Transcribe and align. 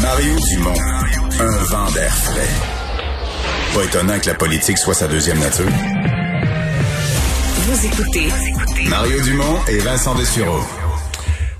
Mario 0.00 0.36
Dumont, 0.48 0.80
un 1.38 1.64
vent 1.64 1.90
d'air 1.90 2.14
frais. 2.14 2.48
Pas 3.74 3.84
étonnant 3.84 4.18
que 4.18 4.26
la 4.28 4.34
politique 4.34 4.78
soit 4.78 4.94
sa 4.94 5.06
deuxième 5.06 5.38
nature. 5.38 5.68
Vous 7.58 7.86
écoutez 7.86 8.28
Mario 8.88 9.20
Dumont 9.20 9.58
et 9.68 9.76
Vincent 9.80 10.14
Dessureau. 10.14 10.60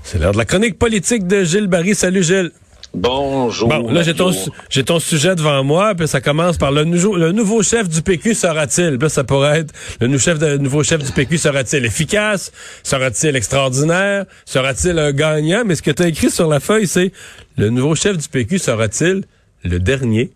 C'est 0.01 0.17
l'heure 0.17 0.31
de 0.31 0.39
la 0.39 0.45
chronique 0.45 0.79
politique 0.79 1.27
de 1.27 1.43
Gilles 1.43 1.67
Barry. 1.67 1.93
Salut 1.93 2.23
Gilles. 2.23 2.51
Bonjour. 2.93 3.69
Bon, 3.69 3.89
là, 3.89 4.03
j'ai 4.03 4.13
ton, 4.13 4.31
j'ai 4.69 4.83
ton 4.83 4.99
sujet 4.99 5.33
devant 5.35 5.63
moi, 5.63 5.95
puis 5.95 6.09
ça 6.09 6.19
commence 6.19 6.57
par 6.57 6.71
le, 6.73 6.83
nouveau- 6.83 7.15
le 7.15 7.31
nouveau 7.31 7.63
chef 7.63 7.87
du 7.87 8.01
PQ 8.01 8.33
sera-t-il? 8.35 8.97
Puis 8.99 9.09
ça 9.09 9.23
pourrait 9.23 9.59
être 9.59 9.73
le 10.01 10.07
nou- 10.07 10.19
chef 10.19 10.39
de- 10.39 10.45
le 10.47 10.57
nouveau 10.57 10.83
chef 10.83 11.01
du 11.01 11.11
PQ 11.13 11.37
sera-t-il 11.37 11.85
efficace? 11.85 12.51
Sera-t-il 12.83 13.35
extraordinaire? 13.37 14.25
Sera-t-il 14.43 14.99
un 14.99 15.13
gagnant? 15.13 15.63
Mais 15.65 15.75
ce 15.75 15.81
que 15.81 15.91
tu 15.91 16.03
as 16.03 16.07
écrit 16.07 16.29
sur 16.29 16.49
la 16.49 16.59
feuille, 16.59 16.85
c'est 16.87 17.13
le 17.55 17.69
nouveau 17.69 17.95
chef 17.95 18.17
du 18.17 18.27
PQ 18.27 18.59
sera-t-il 18.59 19.23
le 19.63 19.79
dernier? 19.79 20.33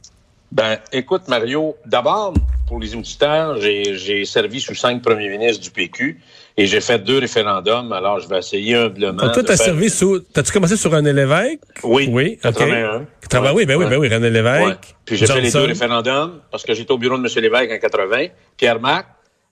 Ben, 0.53 0.77
écoute, 0.93 1.23
Mario, 1.27 1.75
d'abord, 1.85 2.33
pour 2.67 2.79
les 2.79 2.95
auditeurs, 2.95 3.59
j'ai 3.61 3.95
j'ai 3.95 4.25
servi 4.25 4.59
sous 4.59 4.75
cinq 4.75 5.01
premiers 5.01 5.29
ministres 5.29 5.61
du 5.63 5.69
PQ 5.71 6.19
et 6.57 6.65
j'ai 6.65 6.81
fait 6.81 6.99
deux 6.99 7.19
référendums, 7.19 7.91
alors 7.93 8.19
je 8.19 8.27
vais 8.27 8.39
essayer 8.39 8.75
humblement. 8.75 9.21
Donc, 9.23 9.33
toi, 9.33 9.43
t'as 9.43 9.55
faire- 9.57 9.65
servi 9.67 9.89
sous. 9.89 10.19
T'as-tu 10.19 10.51
commencé 10.51 10.75
sur 10.77 10.91
René 10.91 11.13
Lévesque? 11.13 11.59
Oui, 11.83 12.07
Oui, 12.11 12.37
OK. 12.43 12.53
81. 12.53 13.05
Trava- 13.29 13.53
oui, 13.53 13.65
ben 13.65 13.75
oui, 13.77 13.83
Ouais. 13.85 13.89
ben 13.91 13.97
oui, 13.99 14.07
René 14.09 14.29
Lévesque. 14.29 14.65
Ouais. 14.65 14.75
Puis 15.05 15.17
j'ai 15.17 15.27
fait 15.27 15.41
les 15.41 15.51
deux 15.51 15.65
référendums 15.65 16.39
parce 16.51 16.63
que 16.63 16.73
j'étais 16.73 16.91
au 16.91 16.97
bureau 16.97 17.17
de 17.17 17.23
M. 17.23 17.41
Lévesque 17.43 17.71
en 17.71 17.77
80. 17.79 18.27
Pierre 18.57 18.79
Mac, 18.79 19.05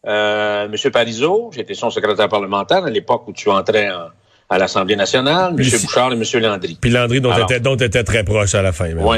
euh, 0.08 0.66
M. 0.66 0.92
Parizeau, 0.92 1.52
j'étais 1.54 1.74
son 1.76 1.90
secrétaire 1.90 2.30
parlementaire 2.30 2.84
à 2.86 2.90
l'époque 2.90 3.28
où 3.28 3.34
tu 3.34 3.50
entrais 3.50 3.90
en- 3.92 4.10
à 4.50 4.58
l'Assemblée 4.58 4.96
nationale, 4.96 5.54
M. 5.58 5.64
Si- 5.64 5.86
Bouchard 5.86 6.12
et 6.14 6.16
M. 6.16 6.24
Landry. 6.42 6.78
Puis 6.82 6.90
Landry, 6.90 7.22
dont 7.22 7.32
dont 7.62 7.76
t'étais 7.78 8.04
très 8.04 8.24
proche 8.24 8.56
à 8.56 8.62
la 8.62 8.72
fin. 8.72 8.88
même. 8.88 9.06
Oui. 9.06 9.18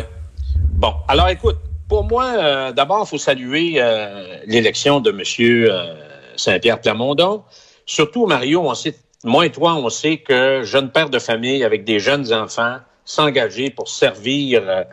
Bon, 0.73 0.93
alors 1.07 1.29
écoute, 1.29 1.57
pour 1.88 2.04
moi, 2.04 2.26
euh, 2.26 2.72
d'abord, 2.72 3.04
il 3.05 3.10
faut 3.10 3.18
saluer 3.18 3.76
euh, 3.78 4.40
l'élection 4.46 5.00
de 5.00 5.12
M. 5.12 5.22
euh, 5.40 5.96
Saint-Pierre 6.36 6.82
Plamondon. 6.82 7.44
Surtout, 7.86 8.26
Mario, 8.26 8.62
on 8.62 8.74
sait, 8.74 8.96
moi 9.24 9.46
et 9.46 9.52
toi, 9.52 9.76
on 9.76 9.90
sait 9.90 10.18
que 10.18 10.63
jeune 10.63 10.91
père 10.91 11.10
de 11.10 11.20
famille 11.20 11.63
avec 11.63 11.84
des 11.84 12.00
jeunes 12.00 12.34
enfants, 12.34 12.78
s'engager 13.06 13.70
pour 13.70 13.88
servir 13.88 14.63
euh, 14.66 14.84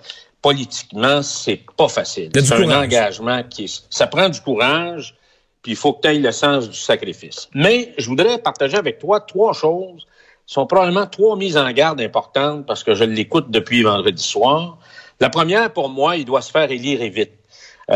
politiquement, 0.42 1.22
c'est 1.22 1.60
pas 1.76 1.88
facile. 1.88 2.30
C'est 2.34 2.52
un 2.52 2.62
courage. 2.62 2.84
engagement 2.84 3.42
qui 3.44 3.72
ça 3.88 4.06
prend 4.06 4.28
du 4.28 4.40
courage, 4.40 5.14
puis 5.62 5.72
il 5.72 5.76
faut 5.76 5.94
que 5.94 6.02
tu 6.02 6.08
aies 6.08 6.18
le 6.18 6.32
sens 6.32 6.68
du 6.68 6.76
sacrifice. 6.76 7.48
Mais 7.54 7.94
je 7.96 8.08
voudrais 8.08 8.38
partager 8.38 8.76
avec 8.76 8.98
toi 8.98 9.20
trois 9.20 9.52
choses 9.52 10.06
sont 10.46 10.66
probablement 10.66 11.06
trois 11.06 11.36
mises 11.36 11.56
en 11.56 11.70
garde 11.72 12.00
importantes 12.00 12.66
parce 12.66 12.84
que 12.84 12.94
je 12.94 13.04
l'écoute 13.04 13.50
depuis 13.50 13.82
vendredi 13.82 14.22
soir. 14.22 14.78
La 15.22 15.30
première, 15.30 15.72
pour 15.72 15.88
moi, 15.88 16.16
il 16.16 16.24
doit 16.24 16.42
se 16.42 16.50
faire 16.50 16.70
élire 16.70 17.00
et 17.00 17.08
vite. 17.08 17.30
Mais 17.88 17.94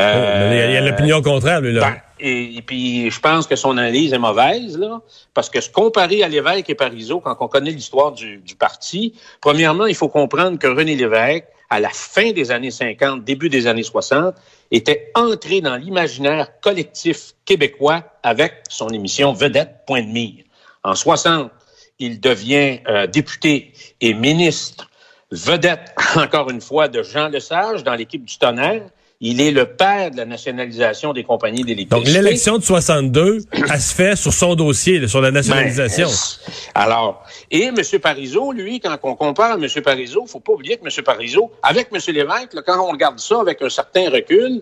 il 0.53 0.57
y 0.59 0.61
a- 0.61 0.67
il 0.71 0.75
y 0.75 0.77
a 0.77 0.81
l'opinion 0.81 1.21
contraire, 1.23 1.61
lui, 1.61 1.73
là. 1.73 1.81
Ben, 1.81 1.97
et, 2.21 2.57
et 2.59 2.63
puis, 2.63 3.11
je 3.11 3.21
pense 3.21 3.47
que 3.49 3.57
son 3.57 3.77
analyse 3.79 4.13
est 4.13 4.19
mauvaise, 4.19 4.79
là, 4.79 5.01
parce 5.35 5.51
que 5.51 5.61
se 5.61 5.69
comparer 5.69 6.23
à 6.23 6.29
Lévesque 6.29 6.71
et 6.71 6.75
Parizeau, 6.75 7.19
quand 7.21 7.37
on 7.41 7.49
connaît 7.49 7.71
l'histoire 7.73 8.13
du, 8.13 8.39
du 8.39 8.55
parti, 8.55 9.13
premièrement, 9.41 9.87
il 9.87 9.95
faut 9.95 10.09
comprendre 10.09 10.57
que 10.59 10.67
René 10.69 10.95
Lévesque, 10.95 11.45
à 11.69 11.81
la 11.81 11.89
fin 11.91 12.31
des 12.31 12.53
années 12.53 12.71
50, 12.71 13.25
début 13.25 13.49
des 13.49 13.67
années 13.67 13.83
60, 13.83 14.35
était 14.71 15.11
entré 15.17 15.61
dans 15.61 15.75
l'imaginaire 15.77 16.61
collectif 16.61 17.33
québécois 17.45 18.05
avec 18.23 18.53
son 18.69 18.89
émission 18.91 19.33
Vedette 19.33 19.79
Point 19.87 20.03
de 20.03 20.09
mire. 20.09 20.45
En 20.85 20.95
60, 20.95 21.51
il 21.99 22.21
devient 22.21 22.79
euh, 22.89 23.07
député 23.09 23.73
et 24.01 24.15
ministre 24.15 24.89
vedette, 25.31 25.95
encore 26.17 26.51
une 26.51 26.61
fois, 26.61 26.89
de 26.89 27.03
Jean 27.03 27.29
Lesage 27.29 27.85
dans 27.85 27.95
l'équipe 27.95 28.25
du 28.25 28.39
tonnerre. 28.39 28.83
Il 29.19 29.41
est 29.41 29.51
le 29.51 29.65
père 29.65 30.11
de 30.11 30.19
la 30.19 30.27
nationalisation 30.27 31.15
des 31.15 31.25
compagnies 31.25 31.61
Donc, 31.61 31.69
d'électricité. 31.69 32.13
l'élection 32.13 32.59
de 32.59 32.63
62, 32.63 33.39
elle 33.51 33.81
se 33.81 33.95
fait 33.95 34.15
sur 34.15 34.31
son 34.31 34.55
dossier, 34.55 34.99
là, 34.99 35.09
sur 35.09 35.23
la 35.23 35.31
nationalisation. 35.31 36.07
Ben, 36.07 36.53
alors, 36.75 37.25
et 37.51 37.63
M. 37.63 37.77
Parizeau, 38.03 38.53
lui, 38.53 38.79
quand 38.79 38.95
on 39.05 39.15
compare 39.15 39.53
à 39.53 39.55
M. 39.55 39.67
Parizeau, 39.83 40.27
faut 40.27 40.41
pas 40.41 40.53
oublier 40.53 40.77
que 40.77 40.85
M. 40.85 41.03
Parizeau, 41.03 41.51
avec 41.63 41.89
M. 41.95 42.15
Lévesque, 42.15 42.53
là, 42.53 42.61
quand 42.61 42.79
on 42.79 42.91
regarde 42.93 43.19
ça 43.19 43.41
avec 43.41 43.63
un 43.63 43.71
certain 43.71 44.11
recul, 44.11 44.61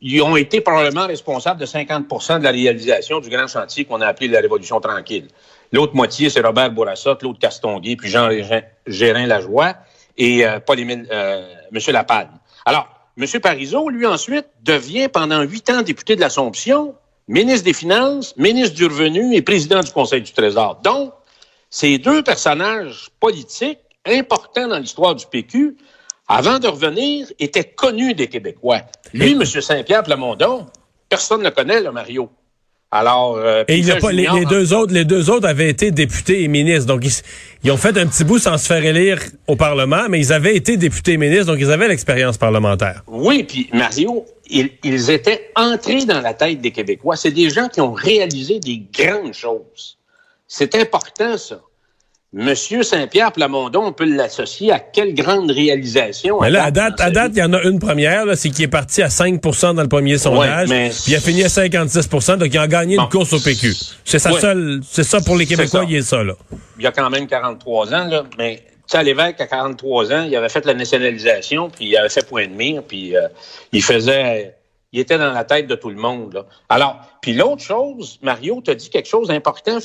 ils 0.00 0.22
ont 0.22 0.36
été 0.36 0.62
probablement 0.62 1.06
responsables 1.06 1.60
de 1.60 1.66
50% 1.66 2.38
de 2.38 2.44
la 2.44 2.52
réalisation 2.52 3.20
du 3.20 3.28
grand 3.28 3.46
chantier 3.46 3.84
qu'on 3.84 4.00
a 4.00 4.06
appelé 4.06 4.28
la 4.28 4.40
Révolution 4.40 4.80
tranquille. 4.80 5.28
L'autre 5.72 5.94
moitié, 5.94 6.30
c'est 6.30 6.40
Robert 6.40 6.70
Bourassa, 6.70 7.14
Claude 7.16 7.38
Castonguay, 7.38 7.96
puis 7.96 8.08
Jean 8.08 8.30
Gérin 8.86 9.26
Lajoie 9.26 9.74
et 10.16 10.46
euh, 10.46 10.60
Paul-Émile, 10.60 11.06
euh, 11.10 11.46
M. 11.72 11.80
Lapagne. 11.92 12.28
Alors, 12.64 12.88
M. 13.18 13.26
Parizeau, 13.40 13.88
lui, 13.88 14.06
ensuite, 14.06 14.46
devient 14.62 15.08
pendant 15.08 15.42
huit 15.42 15.70
ans 15.70 15.82
député 15.82 16.16
de 16.16 16.20
l'Assomption, 16.20 16.94
ministre 17.28 17.64
des 17.64 17.72
Finances, 17.72 18.36
ministre 18.36 18.74
du 18.74 18.86
Revenu 18.86 19.34
et 19.34 19.42
président 19.42 19.80
du 19.80 19.90
Conseil 19.90 20.22
du 20.22 20.32
Trésor. 20.32 20.80
Donc, 20.82 21.12
ces 21.70 21.98
deux 21.98 22.22
personnages 22.22 23.08
politiques 23.20 23.78
importants 24.06 24.68
dans 24.68 24.78
l'histoire 24.78 25.14
du 25.14 25.26
PQ, 25.26 25.76
avant 26.28 26.58
de 26.58 26.68
revenir, 26.68 27.28
étaient 27.38 27.64
connus 27.64 28.14
des 28.14 28.28
Québécois. 28.28 28.80
Lui, 29.12 29.32
M. 29.32 29.44
Saint-Pierre 29.44 30.02
Plamondon, 30.02 30.66
personne 31.08 31.40
ne 31.40 31.44
le 31.46 31.50
connaît, 31.50 31.80
là, 31.80 31.92
Mario. 31.92 32.30
Alors, 32.98 33.36
euh, 33.36 33.64
Et 33.68 33.78
il 33.78 33.90
a 33.90 33.98
les, 34.10 34.44
deux 34.46 34.72
autres, 34.72 34.92
les 34.92 35.04
deux 35.04 35.28
autres 35.30 35.46
avaient 35.46 35.68
été 35.68 35.90
députés 35.90 36.42
et 36.42 36.48
ministres. 36.48 36.86
Donc, 36.86 37.04
ils 37.62 37.70
ont 37.70 37.76
fait 37.76 37.96
un 37.98 38.06
petit 38.06 38.24
bout 38.24 38.38
sans 38.38 38.56
se 38.58 38.66
faire 38.66 38.84
élire 38.84 39.20
au 39.46 39.56
Parlement, 39.56 40.08
mais 40.08 40.18
ils 40.18 40.32
avaient 40.32 40.56
été 40.56 40.76
députés 40.76 41.12
et 41.12 41.16
ministres, 41.16 41.46
donc 41.46 41.58
ils 41.60 41.70
avaient 41.70 41.88
l'expérience 41.88 42.38
parlementaire. 42.38 43.02
Oui, 43.06 43.44
puis 43.44 43.68
Mario, 43.72 44.24
ils, 44.48 44.70
ils 44.82 45.10
étaient 45.10 45.50
entrés 45.56 46.04
dans 46.04 46.20
la 46.20 46.34
tête 46.34 46.60
des 46.60 46.70
Québécois. 46.70 47.16
C'est 47.16 47.32
des 47.32 47.50
gens 47.50 47.68
qui 47.68 47.80
ont 47.80 47.92
réalisé 47.92 48.60
des 48.60 48.82
grandes 48.92 49.34
choses. 49.34 49.98
C'est 50.48 50.74
important, 50.76 51.36
ça. 51.36 51.60
Monsieur 52.32 52.82
Saint-Pierre 52.82 53.32
Plamondon, 53.32 53.84
on 53.86 53.92
peut 53.92 54.04
l'associer 54.04 54.72
à 54.72 54.78
quelle 54.80 55.14
grande 55.14 55.50
réalisation? 55.50 56.40
Mais 56.40 56.50
là, 56.50 56.64
à 56.64 56.70
date, 56.70 57.00
à 57.00 57.10
date, 57.10 57.32
il 57.34 57.38
y 57.38 57.42
en 57.42 57.52
a 57.52 57.62
une 57.62 57.78
première, 57.78 58.24
c'est 58.36 58.50
qu'il 58.50 58.64
est 58.64 58.68
parti 58.68 59.00
à 59.00 59.08
5% 59.08 59.74
dans 59.74 59.82
le 59.82 59.88
premier 59.88 60.18
sondage, 60.18 60.68
mais- 60.68 60.90
puis 60.90 61.12
il 61.12 61.16
a 61.16 61.20
fini 61.20 61.44
à 61.44 61.48
56% 61.48 62.36
donc 62.36 62.48
il 62.52 62.58
a 62.58 62.66
gagné 62.66 62.96
Bon. 62.96 63.04
une 63.04 63.08
course 63.08 63.32
au 63.32 63.38
PQ. 63.40 63.74
C'est 64.04 64.18
sa 64.18 64.32
Ouais. 64.32 64.40
seule, 64.40 64.80
c'est 64.90 65.04
ça 65.04 65.20
pour 65.20 65.36
les 65.36 65.46
Québécois, 65.46 65.84
il 65.88 65.96
est 65.96 66.02
ça, 66.02 66.22
là. 66.24 66.34
il 66.78 66.84
y 66.84 66.86
a 66.86 66.92
quand 66.92 67.08
même 67.08 67.26
43 67.26 67.94
ans, 67.94 68.06
là, 68.08 68.24
mais 68.36 68.56
tu 68.56 68.72
sais, 68.88 68.98
à 68.98 69.02
l'évêque, 69.02 69.40
à 69.40 69.46
43 69.46 70.12
ans, 70.12 70.24
il 70.28 70.34
avait 70.36 70.48
fait 70.48 70.66
la 70.66 70.74
nationalisation, 70.74 71.70
puis 71.70 71.86
il 71.86 71.96
avait 71.96 72.08
fait 72.08 72.26
point 72.28 72.46
de 72.48 72.52
mire, 72.52 72.82
puis 72.82 73.16
euh, 73.16 73.28
il 73.72 73.82
faisait... 73.82 74.52
Il 74.92 75.00
était 75.00 75.18
dans 75.18 75.32
la 75.32 75.44
tête 75.44 75.66
de 75.66 75.74
tout 75.74 75.90
le 75.90 75.96
monde. 75.96 76.32
Là. 76.34 76.46
Alors, 76.70 76.96
puis 77.20 77.34
l'autre 77.34 77.62
chose, 77.62 78.18
Mario, 78.22 78.62
t'as 78.64 78.74
dit 78.74 78.88
quelque 78.88 79.08
chose 79.08 79.28
d'important. 79.28 79.78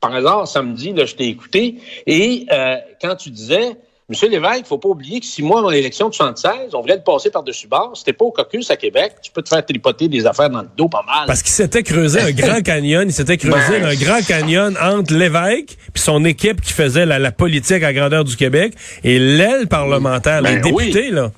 Par 0.00 0.14
hasard, 0.14 0.46
samedi, 0.46 0.92
là, 0.92 1.06
je 1.06 1.14
t'ai 1.14 1.28
écouté, 1.28 1.76
et 2.06 2.46
euh, 2.52 2.76
quand 3.00 3.16
tu 3.16 3.30
disais, 3.30 3.76
Monsieur 4.08 4.28
Lévesque, 4.28 4.60
il 4.60 4.64
faut 4.66 4.78
pas 4.78 4.90
oublier 4.90 5.18
que 5.18 5.26
six 5.26 5.42
mois 5.42 5.58
avant 5.58 5.70
l'élection 5.70 6.08
de 6.08 6.14
76, 6.14 6.74
on 6.74 6.80
voulait 6.80 6.94
le 6.94 7.02
passer 7.02 7.28
par-dessus 7.28 7.66
bord. 7.66 7.96
C'était 7.96 8.12
pas 8.12 8.24
au 8.24 8.30
caucus 8.30 8.70
à 8.70 8.76
Québec. 8.76 9.14
Tu 9.20 9.32
peux 9.32 9.42
te 9.42 9.48
faire 9.48 9.66
tripoter 9.66 10.06
des 10.06 10.26
affaires 10.26 10.48
dans 10.48 10.62
le 10.62 10.68
dos 10.76 10.88
pas 10.88 11.02
mal. 11.04 11.26
Parce 11.26 11.42
qu'il 11.42 11.50
s'était 11.50 11.82
creusé 11.82 12.20
un 12.20 12.30
grand 12.30 12.60
canyon, 12.64 13.02
il 13.08 13.12
s'était 13.12 13.36
creusé 13.36 13.80
Ben. 13.80 13.86
un 13.86 13.94
grand 13.96 14.24
canyon 14.24 14.76
entre 14.80 15.12
l'évêque 15.12 15.76
puis 15.92 16.00
son 16.00 16.24
équipe 16.24 16.60
qui 16.60 16.72
faisait 16.72 17.04
la, 17.04 17.18
la 17.18 17.32
politique 17.32 17.82
à 17.82 17.92
grandeur 17.92 18.22
du 18.22 18.36
Québec 18.36 18.74
et 19.02 19.18
l'aile 19.18 19.66
parlementaire, 19.66 20.40
les 20.40 20.60
Ben 20.60 20.72
oui. 20.72 20.92
députés, 20.92 21.10
là. 21.10 21.32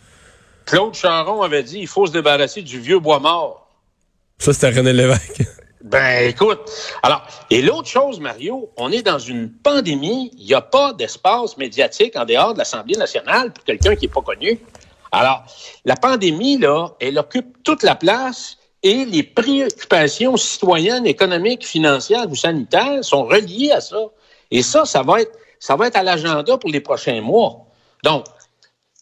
Claude 0.67 0.93
Charon 0.95 1.41
avait 1.41 1.63
dit, 1.63 1.79
il 1.79 1.87
faut 1.89 2.07
se 2.07 2.13
débarrasser 2.13 2.61
du 2.61 2.79
vieux 2.79 2.99
bois 2.99 3.19
mort. 3.19 3.67
Ça, 4.37 4.53
c'était 4.53 4.69
René 4.79 4.93
Lévesque. 4.93 5.41
Ben, 5.83 6.29
écoute. 6.29 6.59
Alors, 7.03 7.23
et 7.51 7.63
l'autre 7.63 7.89
chose, 7.89 8.19
Mario, 8.19 8.71
on 8.77 8.91
est 8.91 9.03
dans 9.03 9.19
une 9.19 9.53
pandémie. 9.53 10.33
Il 10.37 10.47
n'y 10.47 10.55
a 10.55 10.61
pas 10.61 10.93
d'espace 10.93 11.57
médiatique 11.57 12.17
en 12.17 12.25
dehors 12.25 12.53
de 12.53 12.59
l'Assemblée 12.59 12.97
nationale 12.97 13.53
pour 13.53 13.65
quelqu'un 13.65 13.95
qui 13.95 14.07
n'est 14.07 14.13
pas 14.13 14.23
connu. 14.23 14.61
Alors, 15.13 15.45
la 15.85 15.95
pandémie, 15.95 16.59
là, 16.59 16.89
elle 17.01 17.19
occupe 17.19 17.63
toute 17.63 17.83
la 17.85 17.95
place 17.95 18.59
et 18.83 19.05
les 19.05 19.23
préoccupations 19.23 20.37
citoyennes, 20.37 21.07
économiques, 21.07 21.67
financières 21.67 22.29
ou 22.29 22.35
sanitaires 22.35 23.05
sont 23.05 23.25
reliées 23.25 23.71
à 23.71 23.81
ça. 23.81 23.99
Et 24.51 24.63
ça, 24.63 24.85
ça 24.85 25.03
va 25.03 25.23
être, 25.23 25.33
ça 25.61 25.77
va 25.77 25.87
être 25.87 25.97
à 25.97 26.03
l'agenda 26.03 26.59
pour 26.59 26.71
les 26.71 26.81
prochains 26.81 27.21
mois. 27.21 27.67
Donc, 28.03 28.25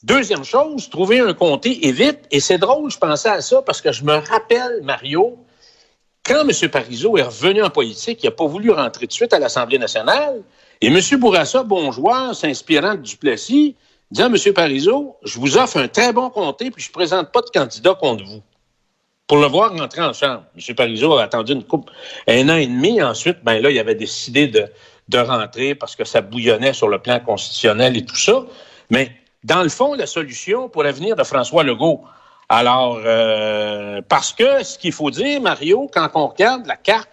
Deuxième 0.02 0.44
chose, 0.44 0.88
trouver 0.88 1.18
un 1.18 1.34
comté 1.34 1.88
et 1.88 1.90
vite. 1.90 2.20
Et 2.30 2.38
c'est 2.38 2.58
drôle, 2.58 2.92
je 2.92 2.98
pensais 2.98 3.28
à 3.28 3.40
ça 3.40 3.60
parce 3.62 3.80
que 3.80 3.90
je 3.90 4.04
me 4.04 4.14
rappelle, 4.14 4.80
Mario, 4.84 5.36
quand 6.26 6.46
M. 6.49 6.70
Parizeau 6.70 7.17
est 7.17 7.23
revenu 7.23 7.62
en 7.62 7.70
politique, 7.70 8.23
il 8.23 8.26
n'a 8.26 8.32
pas 8.32 8.46
voulu 8.46 8.70
rentrer 8.70 9.06
de 9.06 9.12
suite 9.12 9.32
à 9.32 9.38
l'Assemblée 9.38 9.78
nationale. 9.78 10.43
Et 10.81 10.88
M. 10.88 11.00
Bourassa, 11.19 11.62
bon 11.62 11.93
joueur, 11.93 12.34
s'inspirant 12.34 12.94
de 12.94 13.02
Duplessis, 13.02 13.76
dit 14.11 14.23
à 14.23 14.26
M. 14.26 14.37
Parizeau, 14.55 15.17
je 15.25 15.38
vous 15.38 15.56
offre 15.56 15.78
un 15.78 15.88
très 15.88 16.12
bon 16.12 16.31
comté, 16.31 16.70
puis 16.70 16.82
je 16.82 16.90
ne 16.90 16.93
présente 16.93 17.32
pas 17.32 17.43
de 17.43 17.50
candidat 17.50 17.94
contre 17.94 18.25
vous. 18.25 18.43
Pour 19.26 19.38
le 19.38 19.46
voir 19.46 19.76
rentrer 19.76 20.02
en 20.02 20.12
chambre. 20.12 20.44
M. 20.56 20.75
Parizeau 20.75 21.14
a 21.14 21.25
attendu 21.25 21.52
une 21.52 21.64
coupe, 21.64 21.90
un 22.28 22.49
an 22.49 22.56
et 22.56 22.67
demi. 22.67 23.02
Ensuite, 23.02 23.38
ben 23.43 23.61
là, 23.61 23.70
il 23.70 23.78
avait 23.78 23.94
décidé 23.94 24.46
de, 24.46 24.67
de 25.08 25.19
rentrer 25.19 25.75
parce 25.75 25.96
que 25.96 26.05
ça 26.05 26.20
bouillonnait 26.20 26.73
sur 26.73 26.88
le 26.88 26.99
plan 26.99 27.19
constitutionnel 27.20 27.96
et 27.96 28.05
tout 28.05 28.17
ça. 28.17 28.44
Mais 28.90 29.11
dans 29.43 29.62
le 29.62 29.69
fond, 29.69 29.94
la 29.94 30.06
solution 30.06 30.69
pour 30.69 30.82
l'avenir 30.82 31.17
de 31.17 31.25
François 31.25 31.62
Legault. 31.62 32.02
Alors, 32.48 33.00
euh, 33.04 34.00
parce 34.08 34.32
que 34.32 34.62
ce 34.62 34.78
qu'il 34.78 34.93
faut 34.93 35.10
dire, 35.10 35.40
Mario, 35.40 35.90
quand 35.93 36.08
on 36.14 36.28
regarde 36.28 36.66
la 36.66 36.76
carte 36.76 37.10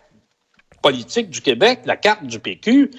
politique 0.82 1.30
du 1.30 1.42
Québec, 1.42 1.82
la 1.86 1.98
carte 1.98 2.26
du 2.26 2.40
PQ, 2.40 2.92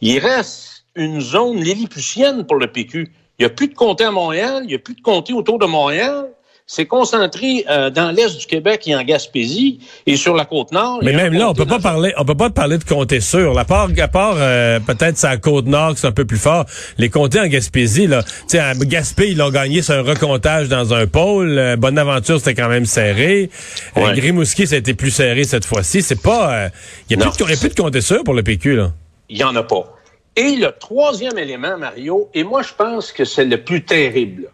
il 0.00 0.18
reste 0.18 0.84
une 0.96 1.20
zone 1.20 1.60
lilliputienne 1.60 2.44
pour 2.44 2.56
le 2.56 2.72
PQ. 2.72 3.12
Il 3.38 3.42
n'y 3.42 3.46
a 3.46 3.50
plus 3.50 3.68
de 3.68 3.74
comté 3.74 4.04
à 4.04 4.10
Montréal, 4.10 4.62
il 4.64 4.68
n'y 4.68 4.74
a 4.74 4.78
plus 4.78 4.94
de 4.94 5.00
comté 5.00 5.32
autour 5.32 5.58
de 5.58 5.66
Montréal 5.66 6.30
c'est 6.68 6.86
concentré 6.86 7.64
euh, 7.70 7.90
dans 7.90 8.10
l'est 8.10 8.36
du 8.36 8.44
Québec 8.46 8.82
et 8.86 8.96
en 8.96 9.04
Gaspésie 9.04 9.78
et 10.04 10.16
sur 10.16 10.34
la 10.34 10.44
côte 10.44 10.72
nord. 10.72 10.98
Mais 11.02 11.12
même 11.12 11.32
là, 11.32 11.48
on 11.48 11.54
peut 11.54 11.64
pas 11.64 11.78
parler, 11.78 12.12
on 12.18 12.24
peut 12.24 12.34
pas 12.34 12.50
parler 12.50 12.76
de 12.78 12.84
comté 12.84 13.20
sûr. 13.20 13.54
La 13.54 13.64
part, 13.64 13.88
à 13.96 14.08
part 14.08 14.34
euh, 14.38 14.80
peut-être 14.80 15.16
sa 15.16 15.36
côte 15.36 15.66
nord, 15.66 15.92
c'est 15.96 16.08
un 16.08 16.12
peu 16.12 16.24
plus 16.24 16.38
fort. 16.38 16.66
Les 16.98 17.08
comtés 17.08 17.38
en 17.38 17.46
Gaspésie, 17.46 18.08
là, 18.08 18.24
tu 18.24 18.32
sais, 18.48 18.58
à 18.58 18.74
Gaspé, 18.74 19.30
ils 19.30 19.38
l'ont 19.38 19.50
gagné 19.50 19.80
sur 19.80 19.94
un 19.94 20.02
recomptage 20.02 20.68
dans 20.68 20.92
un 20.92 21.06
pôle. 21.06 21.56
Euh, 21.56 21.76
Bonaventure, 21.76 22.38
c'était 22.38 22.60
quand 22.60 22.68
même 22.68 22.86
serré. 22.86 23.48
Euh, 23.96 24.12
Grimouski, 24.12 24.66
ça 24.66 24.74
a 24.74 24.78
été 24.78 24.94
plus 24.94 25.12
serré 25.12 25.44
cette 25.44 25.64
fois-ci. 25.64 26.02
C'est 26.02 26.20
pas, 26.20 26.68
il 27.08 27.16
y 27.16 27.20
a 27.20 27.24
plus 27.24 27.36
de, 27.38 27.44
plus 27.44 27.68
de 27.68 27.80
comté 27.80 28.00
sûr 28.00 28.24
pour 28.24 28.34
le 28.34 28.42
PQ 28.42 28.74
là. 28.74 28.92
Il 29.28 29.38
y 29.38 29.44
en 29.44 29.54
a 29.54 29.62
pas. 29.62 29.92
Et 30.34 30.56
le 30.56 30.72
troisième 30.78 31.38
élément, 31.38 31.78
Mario, 31.78 32.28
et 32.34 32.42
moi 32.42 32.62
je 32.62 32.74
pense 32.76 33.12
que 33.12 33.24
c'est 33.24 33.44
le 33.44 33.62
plus 33.62 33.84
terrible. 33.84 34.50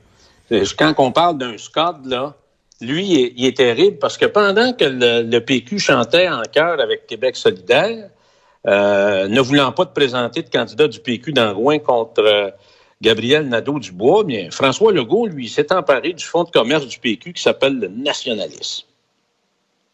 Euh, 0.51 0.65
quand 0.77 0.95
on 0.99 1.13
parle 1.13 1.39
d'un 1.39 1.57
Scott, 1.59 1.97
là, 2.05 2.35
lui, 2.83 3.33
il 3.37 3.47
est, 3.47 3.57
terrible 3.57 3.99
parce 3.99 4.19
que 4.19 4.27
pendant 4.27 4.73
que 4.73 4.85
le, 4.85 5.39
PQ 5.39 5.79
chantait 5.79 6.29
en 6.29 6.43
chœur 6.43 6.81
avec 6.81 7.07
Québec 7.07 7.37
solidaire, 7.37 8.11
euh, 8.67 9.29
ne 9.29 9.41
voulant 9.41 9.73
pas 9.73 9.85
de 9.85 9.91
présenter 9.91 10.43
de 10.43 10.51
candidat 10.51 10.89
du 10.89 11.01
PQ 11.01 11.33
dans 11.33 11.55
Rouen 11.55 11.79
contre 11.79 12.23
euh, 12.23 12.51
Gabriel 13.01 13.49
Nadeau-Dubois, 13.49 14.25
bien, 14.25 14.51
François 14.51 14.93
Legault, 14.93 15.27
lui, 15.27 15.49
s'est 15.49 15.73
emparé 15.73 16.13
du 16.13 16.25
fonds 16.25 16.45
de 16.45 16.51
commerce 16.51 16.87
du 16.87 16.99
PQ 16.99 17.33
qui 17.33 17.43
s'appelle 17.43 17.79
le 17.79 17.89
nationalisme. 17.89 18.85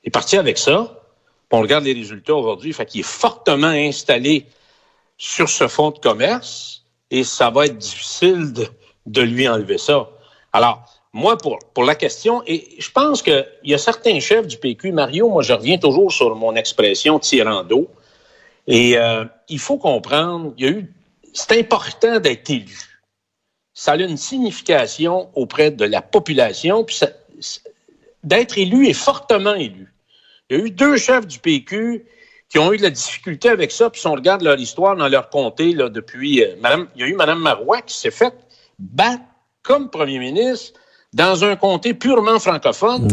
Il 0.05 0.09
est 0.09 0.11
parti 0.11 0.37
avec 0.37 0.59
ça. 0.59 1.03
On 1.51 1.61
regarde 1.61 1.85
les 1.85 1.95
résultats 1.95 2.35
aujourd'hui. 2.35 2.73
Fait 2.73 2.85
qu'il 2.85 3.01
est 3.01 3.07
fortement 3.07 3.69
installé 3.69 4.47
sur 5.17 5.49
ce 5.49 5.69
fonds 5.69 5.91
de 5.91 5.99
commerce 5.99 6.85
et 7.11 7.25
ça 7.25 7.51
va 7.51 7.67
être 7.67 7.79
difficile 7.79 8.53
de 9.07 9.23
lui 9.23 9.49
enlever 9.49 9.79
ça. 9.79 10.11
Alors, 10.53 10.85
moi, 11.13 11.37
pour, 11.37 11.85
la 11.85 11.95
question, 11.95 12.43
et 12.47 12.77
je 12.79 12.91
pense 12.91 13.23
qu'il 13.23 13.47
y 13.65 13.75
a 13.75 13.79
certains 13.79 14.21
chefs 14.21 14.47
du 14.47 14.59
PQ, 14.59 14.93
Mario, 14.93 15.29
moi, 15.29 15.43
je 15.43 15.53
reviens 15.53 15.79
toujours 15.79 16.13
sur 16.13 16.35
mon 16.37 16.55
expression 16.55 17.19
tirant 17.19 17.65
d'eau. 17.65 17.89
Et 18.67 18.99
euh, 18.99 19.25
il 19.49 19.59
faut 19.59 19.79
comprendre, 19.79 20.53
il 20.59 20.65
y 20.65 20.69
a 20.69 20.71
eu, 20.73 20.93
c'est 21.33 21.59
important 21.59 22.21
d'être 22.21 22.51
élu. 22.51 22.79
Ça 23.73 23.93
a 23.93 23.97
une 23.97 24.17
signification 24.17 25.31
auprès 25.35 25.71
de 25.71 25.85
la 25.85 26.03
population, 26.03 26.85
puis 26.85 27.01
d'être 28.23 28.59
élu 28.59 28.89
est 28.89 28.93
fortement 28.93 29.55
élu. 29.55 29.93
Il 30.51 30.59
y 30.59 30.61
a 30.61 30.65
eu 30.65 30.71
deux 30.71 30.97
chefs 30.97 31.27
du 31.27 31.39
PQ 31.39 32.05
qui 32.49 32.59
ont 32.59 32.73
eu 32.73 32.77
de 32.77 32.83
la 32.83 32.91
difficulté 32.91 33.49
avec 33.49 33.71
ça, 33.71 33.89
puis 33.91 34.01
si 34.01 34.07
on 34.07 34.13
regarde 34.13 34.43
leur 34.43 34.59
histoire 34.59 34.97
dans 34.97 35.09
leur 35.09 35.31
comté, 35.31 35.73
là, 35.73 35.89
depuis, 35.89 36.43
euh, 36.43 36.57
Madame, 36.61 36.89
il 36.95 37.01
y 37.01 37.05
a 37.05 37.07
eu 37.07 37.15
Mme 37.15 37.39
Marois 37.39 37.83
qui 37.83 37.97
s'est 37.97 38.11
faite 38.11 38.35
battre 38.79 39.25
comme 39.69 39.91
premier 39.91 40.19
ministre 40.19 40.81
dans 41.13 41.45
un 41.45 41.55
comté 41.55 41.93
purement 41.93 42.39
francophone. 42.39 43.07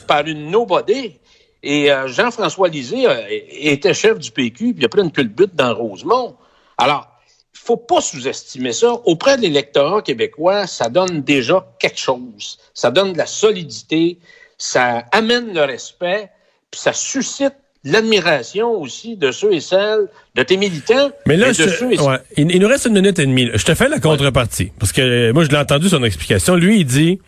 Une, 0.00 0.06
par 0.06 0.26
une 0.26 0.50
nobody. 0.50 1.18
Et 1.64 1.90
euh, 1.90 2.06
Jean-François 2.06 2.68
Lisée 2.68 3.06
euh, 3.06 3.20
était 3.50 3.92
chef 3.92 4.18
du 4.20 4.30
PQ, 4.30 4.72
puis 4.72 4.82
il 4.82 4.84
a 4.84 4.88
pris 4.88 5.02
une 5.02 5.10
culbute 5.10 5.54
dans 5.56 5.74
Rosemont. 5.74 6.36
Alors, 6.78 7.08
il 7.52 7.58
faut 7.58 7.76
pas 7.76 8.00
sous-estimer 8.00 8.72
ça. 8.72 8.92
Auprès 9.04 9.36
de 9.36 9.42
l'électorat 9.42 10.00
québécois, 10.00 10.68
ça 10.68 10.88
donne 10.88 11.22
déjà 11.22 11.66
quelque 11.80 11.98
chose. 11.98 12.58
Ça 12.72 12.92
donne 12.92 13.12
de 13.12 13.18
la 13.18 13.26
solidité, 13.26 14.20
ça 14.56 15.04
amène 15.10 15.52
le 15.52 15.64
respect, 15.64 16.30
puis 16.70 16.80
ça 16.80 16.92
suscite 16.92 17.56
l'admiration 17.88 18.70
aussi 18.80 19.16
de 19.16 19.30
ceux 19.30 19.52
et 19.52 19.60
celles 19.60 20.08
de 20.34 20.42
tes 20.42 20.56
militants. 20.56 21.10
Mais 21.26 21.36
là, 21.36 21.48
il, 22.36 22.60
nous 22.60 22.68
reste 22.68 22.86
une 22.86 22.94
minute 22.94 23.18
et 23.18 23.26
demie. 23.26 23.50
Je 23.54 23.64
te 23.64 23.74
fais 23.74 23.88
la 23.88 23.98
contrepartie. 23.98 24.72
Parce 24.78 24.92
que 24.92 25.00
euh, 25.00 25.32
moi, 25.32 25.44
je 25.44 25.48
l'ai 25.48 25.56
entendu 25.56 25.88
son 25.88 26.04
explication. 26.04 26.54
Lui, 26.54 26.80
il 26.80 26.84
dit, 26.84 27.18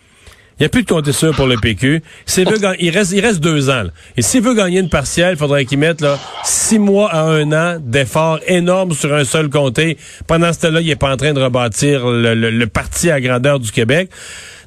il 0.58 0.64
n'y 0.64 0.66
a 0.66 0.68
plus 0.68 0.84
de 0.84 1.12
sûr 1.12 1.34
pour 1.34 1.46
le 1.46 1.56
PQ. 1.56 2.02
Veut 2.36 2.44
il 2.78 2.90
reste, 2.90 3.12
il 3.12 3.20
reste 3.20 3.40
deux 3.40 3.70
ans. 3.70 3.84
Et 4.18 4.22
s'il 4.22 4.42
veut 4.42 4.54
gagner 4.54 4.80
une 4.80 4.90
partielle, 4.90 5.32
il 5.32 5.38
faudrait 5.38 5.64
qu'il 5.64 5.78
mette 5.78 6.02
là, 6.02 6.18
six 6.44 6.78
mois 6.78 7.10
à 7.10 7.22
un 7.22 7.50
an 7.52 7.78
d'efforts 7.80 8.40
énormes 8.46 8.92
sur 8.92 9.14
un 9.14 9.24
seul 9.24 9.48
comté. 9.48 9.96
Pendant 10.26 10.52
ce 10.52 10.60
temps-là, 10.60 10.82
il 10.82 10.88
n'est 10.88 10.96
pas 10.96 11.10
en 11.10 11.16
train 11.16 11.32
de 11.32 11.40
rebâtir 11.40 12.06
le, 12.06 12.34
le 12.34 12.66
parti 12.66 13.10
à 13.10 13.22
grandeur 13.22 13.58
du 13.58 13.72
Québec. 13.72 14.10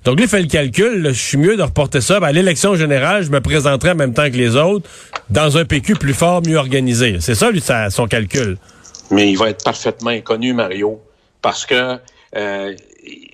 Donc, 0.05 0.19
lui 0.19 0.27
fait 0.27 0.41
le 0.41 0.47
calcul. 0.47 1.07
je 1.07 1.11
suis 1.11 1.37
mieux 1.37 1.55
de 1.55 1.63
reporter 1.63 2.01
ça. 2.01 2.19
Ben, 2.19 2.27
à 2.27 2.31
l'élection 2.31 2.75
générale, 2.75 3.23
je 3.23 3.31
me 3.31 3.39
présenterai 3.39 3.91
en 3.91 3.95
même 3.95 4.13
temps 4.13 4.29
que 4.29 4.35
les 4.35 4.55
autres 4.55 4.89
dans 5.29 5.57
un 5.57 5.65
PQ 5.65 5.95
plus 5.95 6.13
fort, 6.13 6.41
mieux 6.45 6.57
organisé. 6.57 7.17
C'est 7.21 7.35
ça, 7.35 7.51
lui, 7.51 7.63
son 7.89 8.07
calcul. 8.07 8.57
Mais 9.11 9.29
il 9.29 9.37
va 9.37 9.49
être 9.49 9.63
parfaitement 9.63 10.09
inconnu, 10.09 10.53
Mario, 10.53 10.99
parce 11.41 11.65
que 11.65 11.97
euh, 12.35 12.73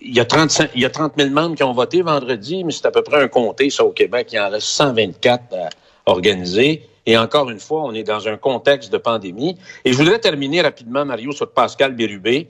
il 0.01 0.15
y 0.15 0.19
a 0.19 0.25
35, 0.25 0.69
il 0.75 0.81
y 0.81 0.85
a 0.85 0.89
30 0.89 1.13
000 1.17 1.29
membres 1.31 1.55
qui 1.55 1.63
ont 1.63 1.73
voté 1.73 2.01
vendredi, 2.01 2.63
mais 2.63 2.71
c'est 2.71 2.85
à 2.85 2.91
peu 2.91 3.01
près 3.01 3.21
un 3.21 3.27
comté, 3.27 3.69
ça, 3.69 3.83
au 3.83 3.91
Québec. 3.91 4.29
Il 4.31 4.39
en 4.39 4.49
reste 4.49 4.67
124 4.67 5.43
à 5.53 5.69
organiser. 6.05 6.83
Et 7.05 7.17
encore 7.17 7.49
une 7.49 7.59
fois, 7.59 7.83
on 7.83 7.93
est 7.93 8.03
dans 8.03 8.27
un 8.27 8.37
contexte 8.37 8.91
de 8.91 8.97
pandémie. 8.97 9.57
Et 9.85 9.93
je 9.93 9.97
voudrais 9.97 10.19
terminer 10.19 10.61
rapidement, 10.61 11.05
Mario, 11.05 11.31
sur 11.31 11.49
Pascal 11.49 11.93
Bérubé. 11.93 12.47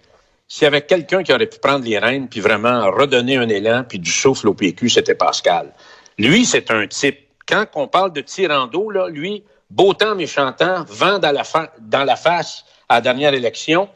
S'il 0.51 0.63
y 0.63 0.67
avait 0.67 0.81
quelqu'un 0.81 1.21
qui 1.21 1.31
aurait 1.31 1.45
pu 1.45 1.59
prendre 1.59 1.85
les 1.85 1.99
rênes 1.99 2.27
puis 2.27 2.39
vraiment 2.39 2.89
redonner 2.89 3.37
un 3.37 3.47
élan 3.47 3.83
puis 3.87 3.99
du 3.99 4.09
souffle 4.09 4.47
au 4.47 4.55
PQ, 4.55 4.89
c'était 4.89 5.13
Pascal. 5.13 5.71
Lui, 6.17 6.43
c'est 6.43 6.71
un 6.71 6.87
type. 6.87 7.19
Quand 7.47 7.67
on 7.75 7.87
parle 7.87 8.13
de 8.13 8.21
tirando, 8.21 8.89
lui, 9.09 9.43
beau 9.69 9.93
temps, 9.93 10.15
méchant 10.15 10.51
temps, 10.53 10.85
vent 10.87 11.19
dans 11.19 11.31
la, 11.31 11.43
dans 11.79 12.03
la 12.03 12.15
face 12.15 12.65
à 12.89 12.95
la 12.95 13.01
dernière 13.01 13.35
élection, 13.35 13.89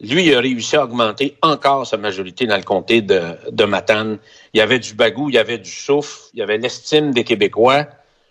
lui, 0.00 0.26
il 0.26 0.34
a 0.36 0.40
réussi 0.40 0.76
à 0.76 0.84
augmenter 0.84 1.36
encore 1.42 1.84
sa 1.84 1.96
majorité 1.96 2.46
dans 2.46 2.56
le 2.56 2.62
comté 2.62 3.02
de, 3.02 3.22
de 3.50 3.64
Matane. 3.64 4.18
Il 4.54 4.58
y 4.58 4.60
avait 4.60 4.78
du 4.78 4.94
bagou, 4.94 5.28
il 5.28 5.34
y 5.34 5.38
avait 5.38 5.58
du 5.58 5.70
souffle, 5.70 6.20
il 6.34 6.38
y 6.38 6.42
avait 6.42 6.58
l'estime 6.58 7.12
des 7.12 7.24
Québécois. 7.24 7.86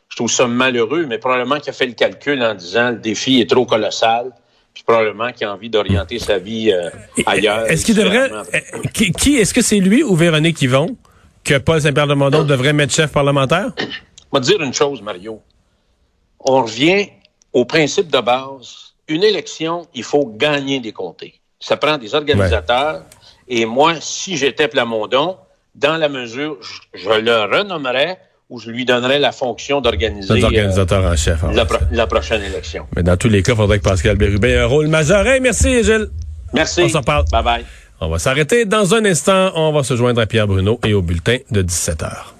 Je 0.07 0.15
trouve 0.15 0.31
ça 0.31 0.47
malheureux, 0.47 1.07
mais 1.07 1.17
probablement 1.17 1.59
qu'il 1.59 1.71
a 1.71 1.73
fait 1.73 1.87
le 1.87 1.93
calcul 1.93 2.41
en 2.41 2.53
disant 2.53 2.91
le 2.91 2.99
défi 2.99 3.41
est 3.41 3.49
trop 3.49 3.65
colossal 3.65 4.31
puis 4.75 4.83
probablement 4.83 5.31
qui 5.31 5.45
a 5.45 5.53
envie 5.53 5.69
d'orienter 5.69 6.19
sa 6.19 6.37
vie 6.37 6.69
euh, 6.69 6.89
ailleurs. 7.25 7.65
Est-ce 7.71 7.85
qu'il 7.85 7.95
devrait 7.95 8.29
euh, 8.29 8.83
qui, 8.93 9.37
est-ce 9.37 9.53
que 9.53 9.61
c'est 9.61 9.79
lui 9.79 10.03
ou 10.03 10.15
Véronique 10.15 10.61
Yvon 10.61 10.97
que 11.45 11.57
Paul 11.57 11.81
Saint-Pierre 11.81 12.07
de 12.07 12.13
Mondon 12.13 12.43
devrait 12.43 12.73
mettre 12.73 12.93
chef 12.93 13.13
parlementaire? 13.13 13.71
Je 13.79 13.85
vais 14.33 14.41
te 14.41 14.45
dire 14.45 14.61
une 14.61 14.73
chose 14.73 15.01
Mario. 15.01 15.41
On 16.41 16.61
revient 16.61 17.07
au 17.53 17.63
principe 17.63 18.11
de 18.11 18.19
base. 18.19 18.93
Une 19.07 19.23
élection, 19.23 19.87
il 19.93 20.03
faut 20.03 20.25
gagner 20.25 20.81
des 20.81 20.91
comtés. 20.91 21.39
Ça 21.57 21.77
prend 21.77 21.97
des 21.97 22.13
organisateurs. 22.13 23.03
Et 23.47 23.65
moi, 23.65 23.93
si 24.01 24.35
j'étais 24.35 24.67
Plamondon, 24.67 25.37
dans 25.73 25.95
la 25.95 26.09
mesure, 26.09 26.57
je 26.93 27.09
le 27.09 27.43
renommerais 27.43 28.19
où 28.49 28.59
je 28.59 28.69
lui 28.69 28.85
donnerais 28.85 29.19
la 29.19 29.31
fonction 29.31 29.81
d'organiser 29.81 30.31
euh, 30.31 31.11
en 31.11 31.15
chef, 31.15 31.39
la, 31.91 32.07
prochaine 32.07 32.43
élection. 32.43 32.85
Mais 32.95 33.03
dans 33.03 33.17
tous 33.17 33.29
les 33.29 33.41
cas, 33.41 33.53
il 33.53 33.55
faudrait 33.55 33.79
que 33.79 33.83
Pascal 33.83 34.17
Bérubé 34.17 34.51
ait 34.51 34.59
un 34.59 34.67
rôle 34.67 34.87
majeur. 34.87 35.25
merci, 35.41 35.83
Gilles. 35.83 36.09
Merci. 36.53 36.83
On 36.83 36.89
s'en 36.89 37.01
parle. 37.01 37.25
Bye 37.31 37.43
bye. 37.43 37.65
On 38.01 38.09
va 38.09 38.19
s'arrêter 38.19 38.65
dans 38.65 38.93
un 38.93 39.03
instant. 39.05 39.51
On 39.55 39.71
va 39.71 39.83
se 39.83 39.95
joindre 39.95 40.21
à 40.21 40.25
Pierre 40.25 40.47
Bruno 40.47 40.79
et 40.85 40.93
au 40.93 41.01
bulletin 41.01 41.37
de 41.49 41.61
17 41.61 42.03
heures. 42.03 42.34